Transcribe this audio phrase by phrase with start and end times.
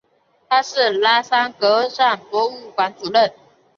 [0.49, 3.31] 他是萨拉戈萨博物馆主任。